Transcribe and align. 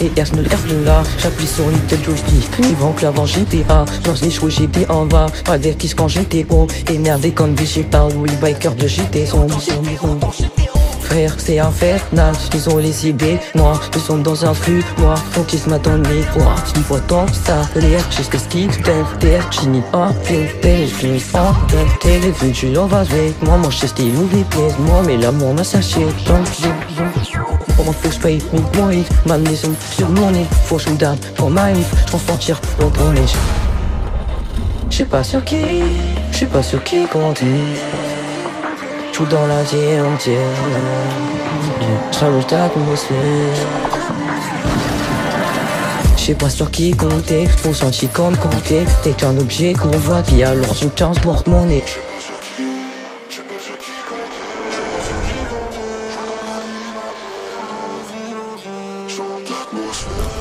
Et 0.00 0.10
S 0.16 0.32
ne 0.32 0.42
S 0.42 0.64
de 0.66 0.84
là, 0.84 1.02
j'appuie 1.18 1.46
sur 1.46 1.68
une 1.68 1.78
tête 1.80 2.02
joystick 2.02 2.48
Ils 2.58 2.74
vont 2.76 2.92
clairement 2.92 3.26
GTA, 3.26 3.84
dans 4.04 4.14
les 4.22 4.30
jouets 4.30 4.50
j'étais 4.50 4.90
en 4.90 5.04
bas 5.04 5.26
Pas 5.44 5.58
d'être 5.58 5.84
quand 5.94 6.08
j'étais 6.08 6.46
haut, 6.48 6.66
énervé 6.90 7.32
comme 7.32 7.54
végétal 7.54 8.10
Oui 8.16 8.30
biker 8.40 8.74
de 8.74 8.86
GT 8.86 9.26
sont 9.26 9.46
frère, 11.10 11.34
c'est 11.38 11.58
infernal, 11.58 12.34
ils 12.54 12.70
ont 12.70 12.76
les 12.78 13.08
idées 13.08 13.38
Moi, 13.56 13.72
je 13.92 13.98
suis 13.98 14.22
dans 14.22 14.44
un 14.44 14.54
flux, 14.54 14.84
moi, 14.98 15.14
faut 15.32 15.42
qu'ils 15.42 15.58
se 15.58 15.68
m'attendent 15.68 16.06
Moi, 16.36 16.54
il 16.76 16.82
faut 16.82 16.98
tant 17.00 17.26
ça, 17.32 17.62
l'air, 17.74 18.00
jusqu'à 18.10 18.38
ce 18.38 18.48
qu'ils 18.48 18.70
t'aiment 18.82 19.04
Terre, 19.18 19.46
j'finis 19.50 19.82
en 19.92 20.12
filter, 20.22 20.86
j'finis 20.86 21.22
en 21.34 21.52
Les 22.04 22.30
vues, 22.30 22.52
tu 22.52 22.68
l'envases 22.72 23.10
avec 23.12 23.42
moi, 23.42 23.56
moi, 23.56 23.70
je 23.70 23.78
sais 23.78 23.88
style 23.88 24.14
ou 24.16 24.28
les 24.32 24.44
Moi, 24.78 25.02
mais 25.06 25.16
l'amour 25.16 25.52
m'a 25.54 25.64
saché, 25.64 26.00
donc 26.26 26.46
Comment 27.76 27.92
faut 27.92 28.08
que 28.08 28.14
je 28.14 28.20
paye 28.20 28.42
mon 28.52 28.62
point 28.62 29.02
Ma 29.26 29.38
maison 29.38 29.72
sur 29.96 30.08
mon 30.10 30.30
nez, 30.30 30.46
faut 30.66 30.76
que 30.76 30.82
je 30.82 30.90
dame 30.90 31.16
pour 31.36 31.50
ma 31.50 31.72
vie. 31.72 31.84
Je 32.06 32.30
mentir 32.30 32.60
pour 32.60 32.92
ton 32.92 33.10
nez 33.10 33.22
J'sais 34.90 35.04
pas 35.04 35.24
sur 35.24 35.42
qui, 35.44 35.56
j'sais 36.30 36.46
pas 36.46 36.62
sur 36.62 36.82
qui 36.84 37.06
compter 37.06 37.46
dans 39.28 39.46
la 39.46 39.62
vie 39.62 40.00
entière. 40.00 40.38
Change 42.12 42.46
d'atmosphère 42.46 43.16
J'sais 46.16 46.34
pas 46.34 46.50
sur 46.50 46.70
qui 46.70 46.90
compter, 46.92 47.46
faut 47.46 47.72
sentir 47.72 48.10
comme 48.12 48.36
compter 48.36 48.84
T'es 49.02 49.12
qu'un 49.12 49.36
objet 49.38 49.72
qu'on 49.72 49.88
voit 49.88 50.22
qui 50.22 50.42
alors 50.42 50.74
je 50.74 50.88
transporte 50.88 51.46
mon 51.46 51.66
nez. 51.66 51.84
atmosphère 59.62 60.39